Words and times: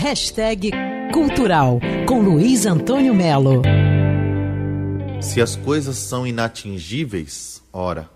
Hashtag 0.00 0.70
Cultural 1.12 1.80
com 2.06 2.20
Luiz 2.20 2.66
Antônio 2.66 3.12
Melo. 3.12 3.62
Se 5.20 5.42
as 5.42 5.56
coisas 5.56 5.96
são 5.96 6.24
inatingíveis, 6.24 7.60
ora, 7.72 8.08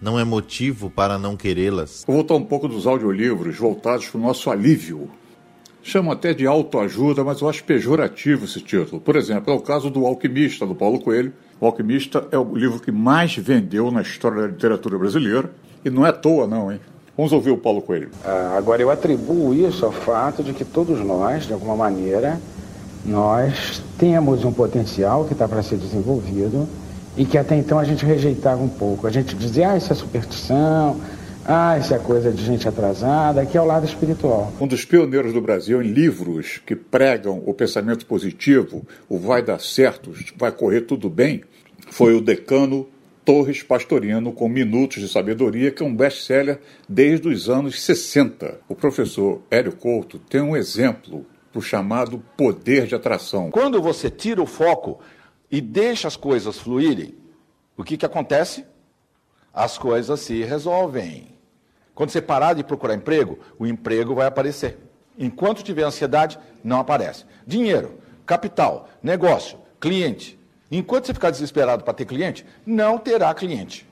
não 0.00 0.18
é 0.18 0.24
motivo 0.24 0.88
para 0.88 1.18
não 1.18 1.36
querê-las. 1.36 2.02
Vou 2.06 2.16
voltar 2.16 2.34
um 2.36 2.42
pouco 2.42 2.66
dos 2.66 2.86
audiolivros 2.86 3.58
voltados 3.58 4.08
para 4.08 4.18
o 4.18 4.22
nosso 4.22 4.50
alívio. 4.50 5.10
Chamo 5.82 6.10
até 6.10 6.32
de 6.32 6.46
autoajuda, 6.46 7.22
mas 7.22 7.42
eu 7.42 7.48
acho 7.50 7.62
pejorativo 7.64 8.46
esse 8.46 8.62
título. 8.62 8.98
Por 8.98 9.16
exemplo, 9.16 9.52
é 9.52 9.54
o 9.54 9.60
caso 9.60 9.90
do 9.90 10.06
Alquimista, 10.06 10.66
do 10.66 10.74
Paulo 10.74 10.98
Coelho. 10.98 11.34
O 11.60 11.66
Alquimista 11.66 12.26
é 12.32 12.38
o 12.38 12.56
livro 12.56 12.80
que 12.80 12.90
mais 12.90 13.36
vendeu 13.36 13.90
na 13.90 14.00
história 14.00 14.40
da 14.40 14.48
literatura 14.48 14.98
brasileira. 14.98 15.50
E 15.84 15.90
não 15.90 16.06
é 16.06 16.08
à 16.08 16.12
toa, 16.14 16.46
não, 16.46 16.72
hein? 16.72 16.80
Vamos 17.16 17.32
ouvir 17.32 17.50
o 17.50 17.56
Paulo 17.56 17.80
Coelho. 17.80 18.10
Ah, 18.22 18.54
agora, 18.58 18.82
eu 18.82 18.90
atribuo 18.90 19.54
isso 19.54 19.86
ao 19.86 19.92
fato 19.92 20.42
de 20.42 20.52
que 20.52 20.64
todos 20.64 21.00
nós, 21.00 21.46
de 21.46 21.52
alguma 21.54 21.74
maneira, 21.74 22.38
nós 23.06 23.82
temos 23.98 24.44
um 24.44 24.52
potencial 24.52 25.24
que 25.24 25.32
está 25.32 25.48
para 25.48 25.62
ser 25.62 25.78
desenvolvido 25.78 26.68
e 27.16 27.24
que 27.24 27.38
até 27.38 27.56
então 27.56 27.78
a 27.78 27.84
gente 27.84 28.04
rejeitava 28.04 28.62
um 28.62 28.68
pouco. 28.68 29.06
A 29.06 29.10
gente 29.10 29.34
dizia, 29.34 29.70
ah, 29.70 29.76
isso 29.78 29.90
é 29.90 29.96
superstição, 29.96 31.00
ah, 31.46 31.78
isso 31.78 31.94
é 31.94 31.98
coisa 31.98 32.30
de 32.30 32.44
gente 32.44 32.68
atrasada, 32.68 33.46
que 33.46 33.56
é 33.56 33.62
o 33.62 33.64
lado 33.64 33.86
espiritual. 33.86 34.52
Um 34.60 34.66
dos 34.66 34.84
pioneiros 34.84 35.32
do 35.32 35.40
Brasil 35.40 35.82
em 35.82 35.92
livros 35.92 36.60
que 36.66 36.76
pregam 36.76 37.42
o 37.46 37.54
pensamento 37.54 38.04
positivo, 38.04 38.86
o 39.08 39.16
vai 39.16 39.42
dar 39.42 39.58
certo, 39.58 40.12
vai 40.36 40.52
correr 40.52 40.82
tudo 40.82 41.08
bem, 41.08 41.42
foi 41.90 42.14
o 42.14 42.20
decano 42.20 42.86
Torres 43.26 43.60
Pastorino 43.60 44.32
com 44.32 44.48
Minutos 44.48 45.02
de 45.02 45.08
Sabedoria, 45.08 45.72
que 45.72 45.82
é 45.82 45.86
um 45.86 45.94
best-seller 45.94 46.60
desde 46.88 47.26
os 47.26 47.48
anos 47.48 47.82
60. 47.82 48.60
O 48.68 48.74
professor 48.76 49.42
Hélio 49.50 49.72
Couto 49.72 50.20
tem 50.20 50.40
um 50.40 50.56
exemplo 50.56 51.26
para 51.50 51.58
o 51.58 51.62
chamado 51.62 52.22
poder 52.36 52.86
de 52.86 52.94
atração. 52.94 53.50
Quando 53.50 53.82
você 53.82 54.08
tira 54.08 54.40
o 54.40 54.46
foco 54.46 55.00
e 55.50 55.60
deixa 55.60 56.06
as 56.06 56.16
coisas 56.16 56.56
fluírem, 56.56 57.16
o 57.76 57.82
que, 57.82 57.96
que 57.96 58.06
acontece? 58.06 58.64
As 59.52 59.76
coisas 59.76 60.20
se 60.20 60.44
resolvem. 60.44 61.36
Quando 61.96 62.10
você 62.10 62.22
parar 62.22 62.54
de 62.54 62.62
procurar 62.62 62.94
emprego, 62.94 63.40
o 63.58 63.66
emprego 63.66 64.14
vai 64.14 64.28
aparecer. 64.28 64.78
Enquanto 65.18 65.64
tiver 65.64 65.82
ansiedade, 65.82 66.38
não 66.62 66.78
aparece. 66.78 67.24
Dinheiro, 67.44 67.98
capital, 68.24 68.88
negócio, 69.02 69.58
cliente. 69.80 70.38
Enquanto 70.70 71.06
você 71.06 71.14
ficar 71.14 71.30
desesperado 71.30 71.84
para 71.84 71.94
ter 71.94 72.04
cliente, 72.04 72.44
não 72.64 72.98
terá 72.98 73.32
cliente. 73.34 73.86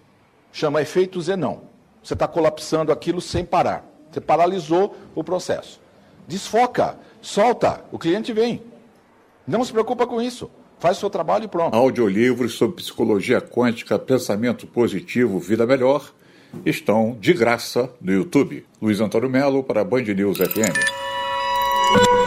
Chama 0.53 0.83
efeito 0.83 1.21
Zenão. 1.21 1.63
Você 2.03 2.15
está 2.15 2.29
colapsando 2.29 2.93
aquilo 2.93 3.21
sem 3.21 3.45
parar. 3.45 3.85
Você 4.11 4.21
paralisou 4.21 4.97
o 5.15 5.25
processo. 5.25 5.81
Desfoca, 6.27 6.99
solta, 7.21 7.85
o 7.91 7.99
cliente 7.99 8.33
vem. 8.33 8.63
Não 9.47 9.65
se 9.65 9.73
preocupa 9.73 10.07
com 10.07 10.21
isso. 10.21 10.51
Faz 10.79 10.99
seu 10.99 11.09
trabalho 11.09 11.45
e 11.45 11.49
pronto. 11.49 11.75
Audiolivros 11.75 12.55
sobre 12.55 12.77
psicologia 12.77 13.41
quântica, 13.41 13.99
pensamento 13.99 14.67
positivo, 14.67 15.39
vida 15.39 15.67
melhor 15.67 16.13
estão 16.65 17.17
de 17.21 17.33
graça 17.33 17.91
no 18.01 18.13
YouTube. 18.13 18.67
Luiz 18.81 19.01
Antônio 19.01 19.31
Melo 19.31 19.63
para 19.63 19.83
Band 19.83 20.03
News 20.03 20.39
FM. 20.39 22.24